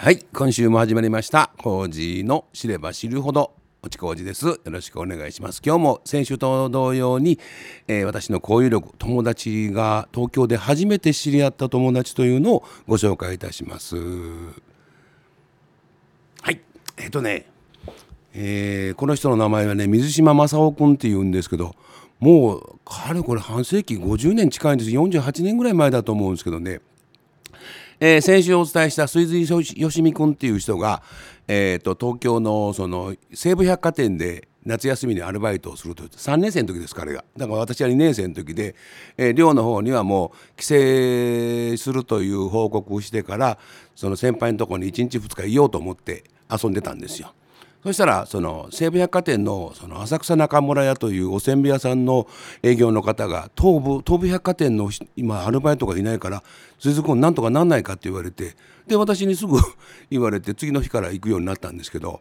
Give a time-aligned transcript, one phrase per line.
[0.00, 1.50] はい今週も始まりました。
[1.58, 3.54] コージーの知れば知るほど。
[3.82, 4.46] おちこうじです。
[4.46, 5.60] よろしくお願いします。
[5.60, 7.40] 今日も先週と同様に、
[7.88, 13.96] えー、私の交友録友達が東京で初めて知り合った友達というのをご紹介いたします。
[13.96, 14.52] は
[16.52, 16.60] い。
[16.96, 17.46] えっ、ー、とね
[18.34, 21.74] えー、この人の名前はね水島正夫君っていうんですけど
[22.20, 24.90] もうかれこれ半世紀50年近いんです。
[24.90, 26.82] 48年ぐらい前だと思うんですけどね。
[28.00, 31.02] えー、先週お伝えした水水よしみくんっていう人が、
[31.48, 38.76] えーと、東京のその西武百貨店で夏休みにアルバイトをすると3年生の時です彼がだから私は2年生の時で、
[39.16, 43.58] えー、寮の方にはもう帰省するという報告をしてから
[43.96, 47.32] その先輩のとこに1日2日いようと思って遊んでたんですよ。
[47.82, 52.26] そしたらその西武百貨店のその浅草中村屋というおせんべい屋さんの
[52.62, 56.42] 営業の方が東武東武百貨店の今アルバイトがいないから
[56.80, 58.56] 鈴木君なんとかなんないかって言われて
[58.88, 59.58] で私にすぐ
[60.10, 62.20] 言われて次の日から行くようになったんですけど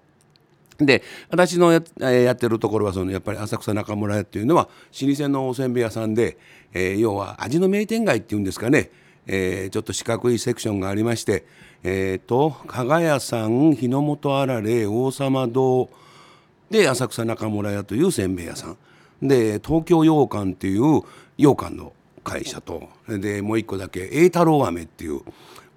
[0.77, 1.01] で
[1.31, 4.69] 私のややってるところはそのやっぱり浅草中村屋っていうのは
[5.01, 6.37] 老舗のおせんべい屋さんで、
[6.71, 8.91] えー、要は味の名店街っていうんですかね、
[9.25, 11.45] えー、ちょっと四角いセクションがありまして
[11.83, 15.89] えーと、加賀屋さん日の本あられ王様堂。
[16.69, 18.77] で浅草中村屋というせんべい屋さん。
[19.21, 21.01] で東京羊羹っていう
[21.37, 22.89] 羊羹の会社と。
[23.07, 25.21] でもう一個だけ栄太郎飴っていう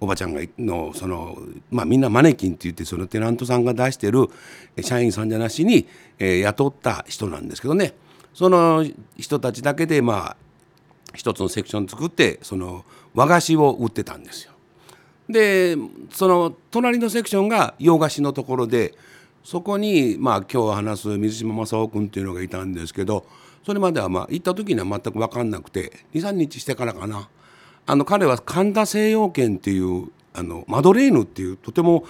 [0.01, 1.37] おばちゃんがのその
[1.69, 4.27] まあみんなマネキンって言ってそのテナントさんが出してる
[4.81, 5.87] 社員さんじゃなしに、
[6.19, 7.93] えー、雇った人なんですけどね。
[8.33, 8.85] その
[9.17, 10.37] 人たちだけでまあ
[11.13, 14.51] 一つのセクション作ってその和菓子を売ってたんですよ。
[15.31, 15.75] で
[16.11, 18.93] その隣のセクションが洋菓子のところで
[19.43, 23.25] そこにまあ今日話す水島正夫君っていうのがいたんですけど
[23.65, 27.29] それまではまあ行った時には全く分かんなくて23日してからかな。
[27.87, 32.05] あの彼は神田西洋軒っていうあのマドレーヌっていうとても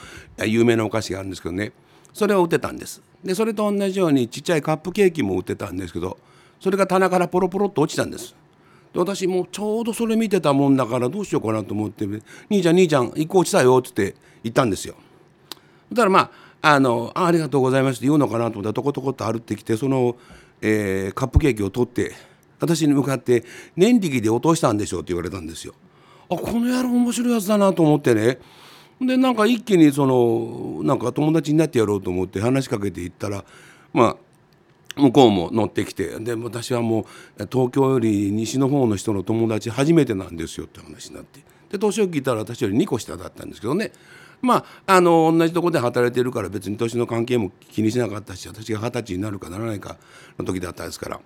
[0.46, 1.72] 有名なお菓子があるんですけどね。
[2.14, 3.02] それを売ってたんです。
[3.24, 6.18] でそれと同じようにちっちゃいカップケーキも売ってたんですけど
[6.60, 8.36] それが棚からポロポロっと落ちたんです。
[8.94, 12.06] 私もちょうどそれ見てたもんだからどうしようかなと思って
[12.50, 14.96] 「兄ちゃん兄ちゃん一個落ちたよ」っつって言ったんですよ。
[15.92, 16.20] だからま
[16.62, 20.16] ああのあ「ありがとうございます」って言うのかなと思ったらとことこと歩ってきてその、
[20.62, 22.14] えー、カップケーキを取って
[22.60, 23.46] 私に向かって
[23.78, 25.74] 「念力で落としたんでしょ」って言われたんですよ。
[26.30, 28.40] あこの野郎面白いやつだなと思ってね
[29.02, 33.44] でなんか一気にそのなんか友達になってやろうと思って話しかけていったら
[33.94, 34.18] まあ
[34.96, 37.02] 向こうも乗ってきてで私はも
[37.38, 43.92] う東京より西の方の人の友達初めてなんですよって話になってで年を聞いたら私より2個下だったんですけどね
[44.42, 49.98] まああの同じとこで働いてるから別に年の関係も気にしなかったし私が二十歳になるかならないか
[50.38, 51.20] の時だったですから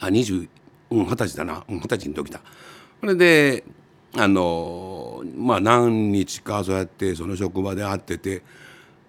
[0.00, 0.48] あ20
[0.90, 2.40] うん二十歳だな二十歳の時だ。
[3.00, 3.64] それで
[4.14, 8.42] あのまあ何日かそうやってその職場で会ってて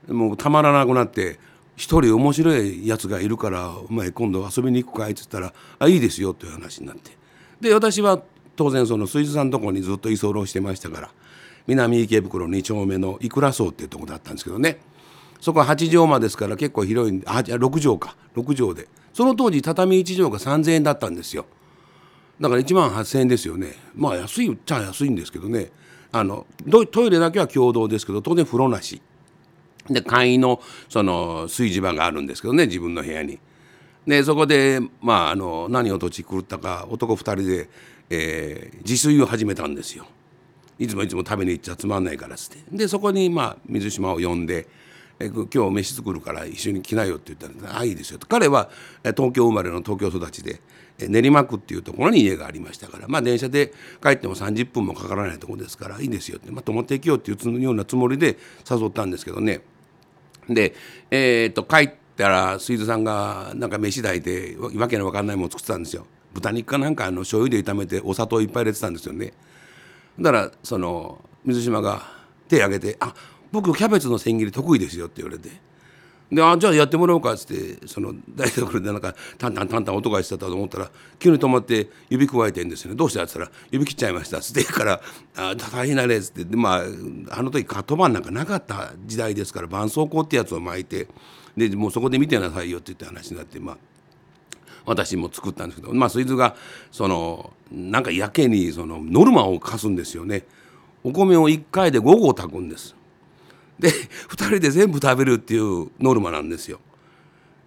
[0.08, 1.40] もうたまらなくなって。
[1.76, 5.12] 一人面白いやつがいるからお前今度遊びに行くかい？
[5.12, 7.12] っつったら「あいいですよ」という話になって。
[7.62, 8.22] で私は
[8.56, 11.10] 当然その水族さんのとこにずっと居候してましたから
[11.66, 14.80] 南池袋2丁目のいくら荘っていうとこだったんですけどね。
[15.42, 18.16] そこは8畳間ですから結構広いあ6畳か。
[18.36, 18.88] 6畳で。
[19.14, 21.46] その当時畳1畳が3,000円だったんですよ。
[22.40, 23.76] だから1万8,000円ですよね。
[23.96, 25.72] まあ安いっちゃ安いんですけどね。
[26.12, 26.46] あの
[26.92, 29.02] トイレだけは共同ですけど当然風呂なし。
[29.90, 33.40] で簡易のその炊事場があるんですけどね自分の部屋に。
[34.08, 37.70] でそこで、まあ、あの何を土地狂ったか男2人で、
[38.10, 40.06] えー、自炊を始めたんですよ。
[40.80, 44.68] いつもいつも食べに行っちゃつまんないからっつってでそこに、まあ、水島を呼んで
[45.20, 48.70] 「え今日飯作るから一緒に来なよ」って言ったら「ああいいですよ」と彼は
[49.04, 50.60] 東京生まれの東京育ちで
[50.98, 58.38] 練馬区っていうところに家がありましたからまあ電車で帰っても30分もかからないところですからいいですよって、まあ、泊まっていきようっていうようなつもりで
[58.70, 59.62] 誘ったんですけどね
[60.50, 60.74] で、
[61.12, 69.34] えー、っと帰ったら水津さんがなんか飯炊いてわけのわかんないもの作ってたんですよ豚肉かなんかあの醤油で炒めてお砂糖いっぱい入れてたんですよね
[70.20, 72.04] だからその水島が
[72.48, 73.14] 手挙げて「あ
[73.52, 75.50] 僕キャベツの千切り得意ですよ」って言われて。
[76.34, 82.98] であじゃあやってもらおうかっつってその台所でなんかタンタンタンタン音がしてたと思ったら急に止まって指くわえてんですよね。
[82.98, 85.02] どうしたっつったら指切っちゃいましたっつって から
[85.36, 86.46] あ大変なねっつって。
[86.46, 86.84] でま
[87.30, 91.08] ああの時カットバンなんかなかった時代ですから絆創膏ってやつを巻いて
[91.56, 93.78] でもうそこで見てなさいよって言って話になってまあ
[94.86, 96.56] 私も作ったんですけどまあそいつが
[96.92, 100.46] そのなんかやけにそのノルマを課すんですよね。
[101.04, 102.96] お米を1回で5合炊くんです。
[103.80, 106.80] で2人で全部食べるっていうノルマなんですよ。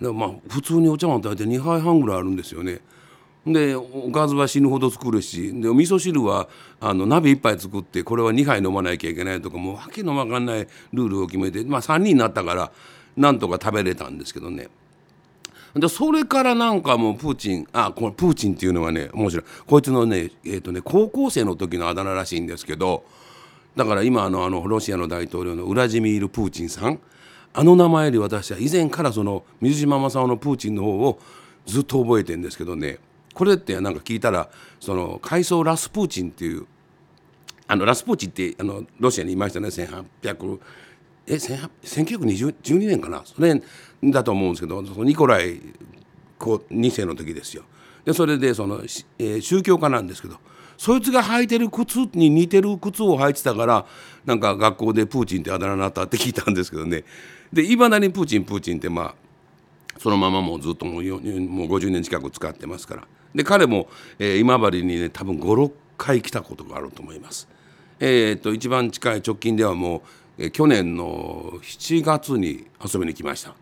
[0.01, 2.81] でまあ普通にお茶碗食べて2杯半ぐらいあるんですよね。
[3.47, 6.49] でおかずは死ぬほど作るしでお味噌汁は
[6.81, 12.73] あの鍋1杯作ってこれは2杯飲まなきゃいけないとかもう訳の分かんないルールを決めて、まあ、3人になったから
[13.17, 14.69] なんとか食べれたんですけどね
[15.75, 23.05] でそれからなんかもうプーチンあこのプーチンっていうのはね面白いこいつのね,、えーとね高校生の時のあだ名らしいんですけど
[23.77, 26.99] だから今のあのロシアの大統領のウラジミール・プーチンさん
[27.53, 31.19] あの名前より私は以前からその水島正夫のプーチンの方を
[31.67, 32.99] ずっと覚えてるんですけどね
[33.35, 34.49] これってなんか聞いたら
[34.81, 36.67] その階層ラスプーチンっていう
[37.69, 40.59] あのラスプーチンってあのロシアにいましたね1800
[41.27, 43.61] え1912年かなそれ
[44.05, 45.61] だと思うんですけどニコライ
[46.39, 47.65] 2世の時ですよ。
[48.05, 48.81] でそれでその、
[49.19, 50.37] えー、宗教家なんですけど
[50.79, 53.87] そいつが履いてる靴に似てる靴を履いてたから
[54.25, 57.05] なんか学校でプーチンってあだ名になったって聞いたんですけどね
[57.53, 59.15] でいまだにプーチンプーチンってまあ
[59.99, 61.09] そのままもうずっともうもう
[61.69, 63.03] 50年近く使ってますから
[63.35, 63.89] で彼も、
[64.19, 67.49] えー、今治にね多分56回来たことがあると思います。
[67.99, 70.03] えー、っと一番近い直近ではも
[70.39, 73.55] う、えー、去年の7月に遊びに来ました。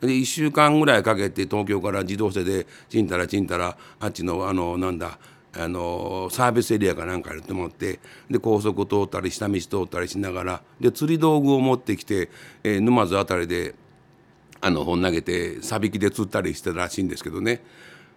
[0.00, 5.18] で1週間ぐらいかけて東京から自動車でちんたらちんたらあっちのあのなんだ
[5.54, 8.00] あのサービスエリアかなんかに止まって
[8.30, 12.28] で高速通ったり下道通ったりしながらで釣り道具を持ってきて、
[12.62, 13.74] えー、沼津辺りで
[14.60, 17.62] あの本投げてさびきで釣ったりしてたらしいんですけどね。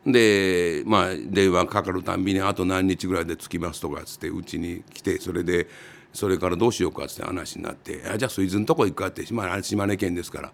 [0.05, 5.67] でまあ電話かかるたんびにあと何日ぐらいで着きますとかっつってうちに来てそれで
[6.11, 10.51] それからどうしようかっつって話になってあじゃあスイズのとこ行くかって島根県ですから。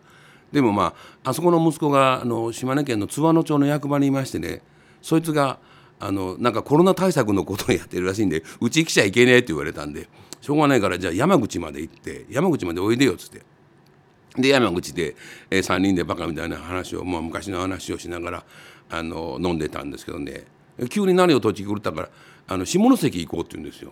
[0.52, 4.62] でもまああそこの息子があの島根県の津和野町の役場にいましてね
[5.02, 5.60] そいつが
[6.00, 10.08] あのなんかコロナ対策のことをやってるらしいんでうち来ちゃいけねえって言われたんで
[10.42, 13.42] しょうがないからじゃあ山口まで行って山口までおいでよっつって。
[14.38, 15.16] で山口で、
[15.50, 18.44] えー、3人でバカみたいな話を、まあ、昔の話をしながら
[18.90, 20.44] あの飲んでたんですけどね
[20.90, 22.10] 急に何を土地狂ったから
[22.48, 23.92] あの下関行こうって言うんですよ。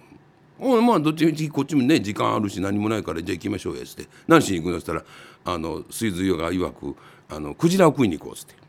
[0.57, 5.03] おまあどっちみちこっちもね時間あるし何もないからじゃあ行きましょうやっつって何しに行くのっつったら
[5.43, 6.95] あの水随が曰く
[7.27, 8.64] あのクジラを食いに行こうっつって。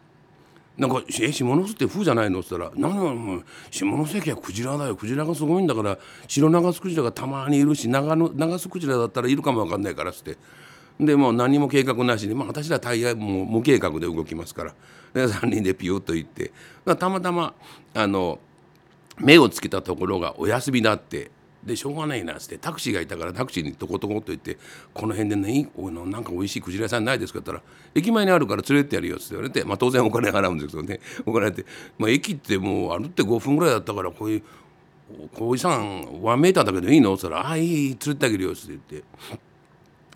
[0.78, 4.96] なんか「え下関って風じゃないの?」っつったら「何も下関はクジラだよ。
[4.96, 10.36] クジラがすごいんだから白長スクジラがたまにいるし長長スクジラだったらいるかも分かんないから」っつって。
[10.98, 14.74] でもう何も計画なしに、まあ、私ら大概もう無計画で動きますから。
[15.12, 16.52] で3人でピュッと行って。
[16.98, 17.54] たまたま
[17.92, 18.38] あの
[19.18, 21.30] 目をつけたところがお休みだって
[21.66, 24.56] でしょうがないなっつってタクシーがいたからタクシーにとことこと言って
[24.94, 31.66] 「この辺でねおのなんか美味しいクジラ屋さんないですか?」って言ったら「駅前にあるから連れてやるよ」っつって言われて、まあ、当然お金払うんですけどね お金って、
[31.98, 34.42] まあ、駅ってもう歩って5分ぐらいだったからこういう
[35.34, 39.02] 「小井さん1メーターだけどいいの?」っつったら「ああいい連れてあげるよ」っつって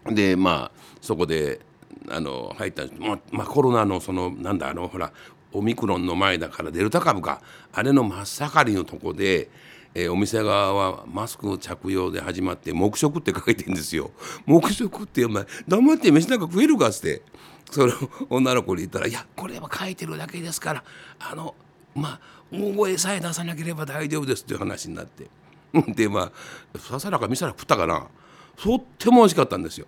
[0.05, 1.61] 言ってでまあそこで
[2.09, 5.13] あの入ったんです、まあ、まあコロナのそのなんだあのほら
[5.53, 7.43] オミクロンの前だからデルタ株か
[7.73, 9.49] あれの真っ盛りのとこで。
[9.95, 14.11] えー、お店側はマスク着用で始まって黙食って書いてんですよ。
[14.47, 17.23] 黙食ってお前黙って飯なんか食えるかっつって。
[17.71, 17.97] それを
[18.29, 20.85] 女の子に言ったら「いやこれは書いてるだけですから
[21.21, 21.55] あの
[21.95, 22.21] まあ
[22.53, 25.29] 大声さえ出さなければ大丈夫です」っていう話になって。
[25.95, 26.33] でま
[26.75, 28.09] あささらかみさら食ったかな。
[28.57, 29.87] とっても美味しかったんですよ。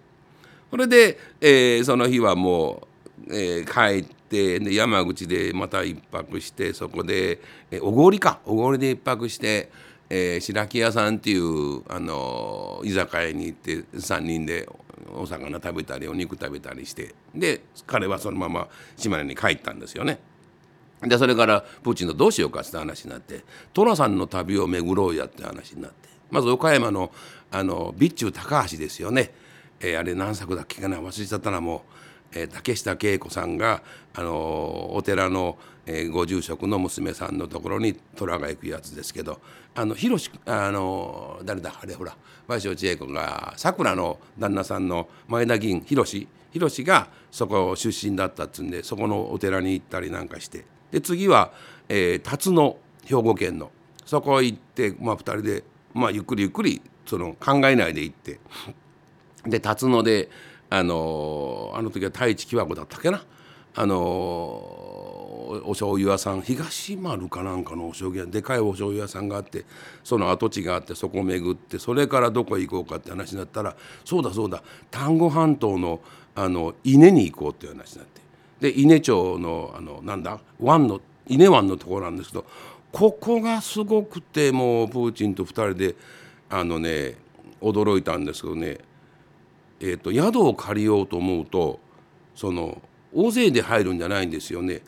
[0.71, 2.87] それで、えー、その日はも
[3.29, 7.41] う、えー、帰ってで山口でまた一泊してそこで、
[7.71, 8.41] えー、小郡か。
[8.47, 9.71] 小郡で一泊して、
[10.15, 14.69] えー、白木屋さんっていうあの居酒屋に行って3人で
[15.15, 20.19] お魚食べたりお肉食べたりしてで彼はそのまま島根に帰ったんですよね。
[21.01, 27.11] でそれからプーチンとどうしようかって話になって寅さんの旅を巡ろうやって話になってまず岡山の
[27.51, 29.33] あの備中高橋ですよね
[29.81, 31.81] えー、あれ何作だっけかな忘れちゃったなもう、
[32.35, 33.83] えー、竹下恵子さんが、
[34.15, 39.41] あの、お寺の、えー、ご住職の娘さんのところに虎が行くやつですけど
[39.75, 42.17] あの広あの、誰だあれほら
[42.49, 51.53] 賠償千恵子がさくらの旦那さんの前田議員広広がそこ出身だったっつうんでそこのお寺に行ったりなんかしてで次は、
[51.89, 53.71] えー、辰野兵庫県の
[54.05, 58.39] そこ行って、まあ、2人で、まあ、ゆっくりゆっくりその考えないで行って
[59.47, 60.29] で辰野で
[60.73, 63.23] あのあの時は太一喜和子だったっけな。
[63.75, 63.95] あの
[65.65, 69.65] お醤油屋さん東丸かなんかのお醤油屋でかいお醤油屋さんがあって
[70.03, 76.01] その跡地があってそこを巡ってそれからどこへ行こうかって話になったらそうだそうだ丹後半島の
[76.35, 78.23] あの伊根に行こうっていう話になって。
[78.61, 82.47] で伊根町のあのなんだ湾の伊根湾のところなんですけど
[82.93, 85.95] ここがすごくてもうプーチンと2人で
[86.49, 87.17] あのね
[87.61, 88.79] 驚いたんですけどね
[89.83, 91.81] えーと、宿を借りようと思うと
[92.35, 92.81] その
[93.13, 94.81] 大勢で入るんじゃないんですよね。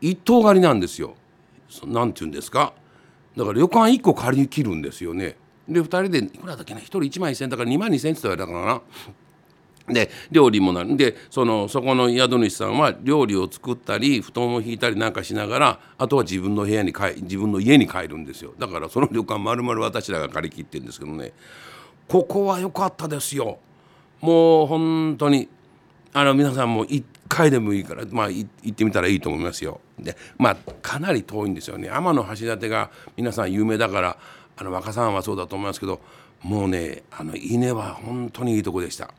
[0.00, 1.14] 一棟借りなんですよ。
[1.86, 2.74] 何て言うんですか？
[3.36, 5.36] だから旅館1個借り切るんですよね。
[5.68, 8.82] で2人でいくらだっけな？1人1万1,000円だから2万2,000円って言われたからな。
[9.88, 10.96] で料理もなる。
[10.96, 18.52] でそのそこの宿主さんは料理を作ったり布団を引いたりなんかしながらあとは自分の部屋に帰自分の家に帰るんですよ。
[18.58, 21.32] だからその旅館まるまる私らが借り切ってるんですけどね。
[22.08, 23.58] ここは良かったですよ。
[24.26, 25.48] もう本当に
[26.12, 29.80] あの皆さんも1回でもいいからまあ行ってみたらいいと思いますよ。
[30.00, 31.88] でまあかなり遠いんですよね。
[31.88, 34.18] 天橋立が皆さん有名だから
[34.56, 36.00] あの若さんはそうだと思いますけど
[36.42, 39.14] もうねあの稲は本当にいいとこでした。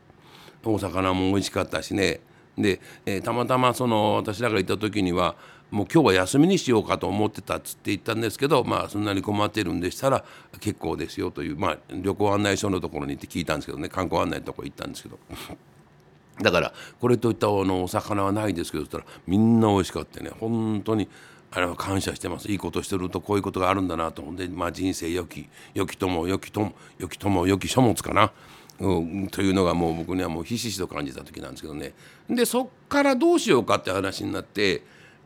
[0.62, 2.20] お魚も美味しかったしね。
[2.58, 5.36] で、えー、たまたまその私らが行った時には
[5.70, 10.24] もう今日は休みにしようかと思ってたっつって言ったんですけどまあそんなに困ってるんでしたら
[10.60, 15.18] 結構ですよという、まあ、旅行案内所のところに行って聞いたんですけどね観光案内のところ行ったんですけど。
[16.40, 20.30] だからこれといったあのお魚はないですけどそしたらみんな美味しかったね。
[20.38, 21.08] 本当に
[21.50, 22.48] あれは感謝してます。
[22.48, 28.32] いいことしてるとこういうことがあるんだなと思って、まあ、人生良き良きとも良きとも良きとも良き書物かな。
[28.80, 31.94] うん、というのがもう僕にはもうひしひしと感じた時なんですけどね。
[32.30, 34.82] でそっからどうしようかって話になって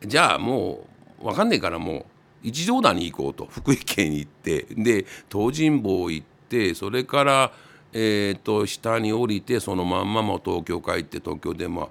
[0.06, 0.84] じゃあも
[1.20, 2.04] う分かんねえからもう
[2.42, 3.46] 一条田に行こうと。
[3.50, 4.66] 福井県に行って。
[4.70, 7.52] で東尋坊行ってそれから、
[7.92, 11.88] えーと、下に降りてそのまんまも東京帰って東京でまあ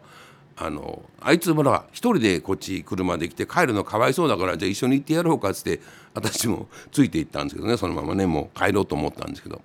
[0.65, 5.79] あのあいつもら一人でこっち車で来て帰るのかわいそうだからじゃあ一緒に行ってやろうかっつって
[6.13, 9.61] 私もついて行ったんですけどねそのままねもう帰ろうと思ったんですけど。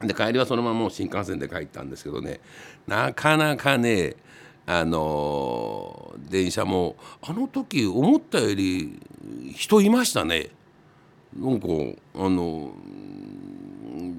[0.00, 2.40] で帰りはそのままもう新幹線で帰ったんですけどね
[2.86, 4.16] なかなかね
[4.66, 9.00] あの電車もあの時思ったより
[9.54, 10.50] 人いましたね。
[11.38, 11.66] なんか
[12.14, 12.72] あの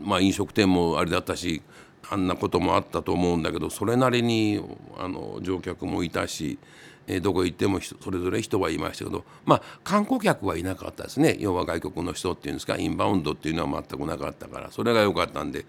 [0.03, 1.61] まあ飲食店もあれだったし
[2.09, 4.61] あんなこともあったと思うんだけどそれなりに
[4.97, 6.59] あの乗客もいたし
[7.07, 15.65] え、どこ行ってもそれぞれ人はいましたけどまあ観光客はいなかったですね要は外国の人っていうんですかインバウンドっていうのは全くなかったからそれが良かったんで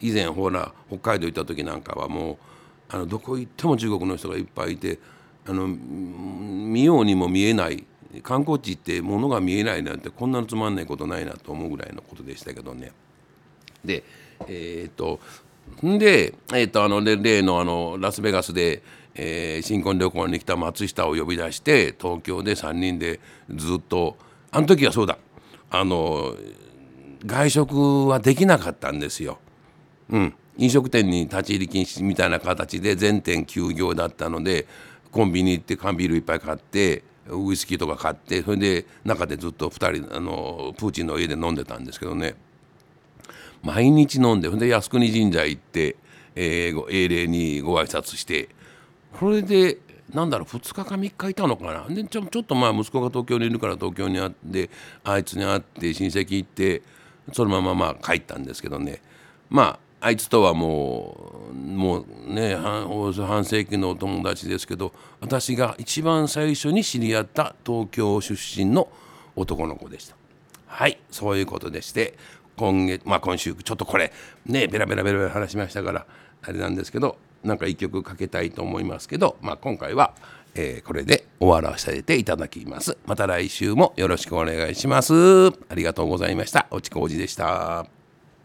[0.00, 2.36] 以前ほら北海道行った時なんかはもう
[2.88, 4.98] あのどこ行っても中国の人がいっぱいいて
[5.46, 7.84] あの見ようにも見えない
[8.22, 12.92] 観光地って物が見えないなんてこんなのつまんないことないなと思うぐらいのことでしたけどね。
[13.84, 14.02] で
[14.48, 15.20] えー、っと
[15.82, 18.82] で、えー、っとあの例のあのラスベガスで
[19.18, 24.16] えー、新婚旅行に来た松下を呼び出して東京で3人でずっと
[24.50, 25.18] あの時はそうだ
[25.70, 26.36] あの
[27.24, 29.38] 外食はできなかったんですよ。
[30.10, 34.66] うん、飲食店に立ち入り禁止みたいな形で全店休業だったので
[35.10, 42.34] コンビニ行って缶ビールいっぱい買ってウイスキーとか買ってそれで中でずっと2人あのプーチンの家で飲んでたんですけどね。
[43.62, 45.96] 毎日飲んでほんで靖国神社行って、
[46.36, 48.48] えー、英霊にご挨拶して
[49.18, 49.78] これで
[50.12, 51.94] なんだろう2日か3日いたのかな。
[51.94, 54.70] でちょちょっとまあ息子が東京にいるから東京にあって
[55.02, 56.82] あいつに会って親戚行って
[57.32, 59.02] そのまままあ帰ったんですけどね。
[59.50, 68.88] まああいつとはもうもうね半半世紀のお友達ですけど私が一番最初に知り合った東京出身の
[69.34, 70.14] 男の子でした。
[70.68, 72.16] はいそういうことでして
[72.56, 74.12] 今月まあ今週ちょっとこれ
[74.44, 76.06] ねベラベラベラベラ話しましたから
[76.42, 80.14] あれなんですけどなんか一曲かけたいと思いますけど、まあ、今回は、
[80.54, 82.96] えー、これで終わらせていただきます。
[83.06, 85.48] また来週もよろしくお願いします。
[85.48, 86.68] ありがとうございました。
[86.70, 87.95] おちこおじでした。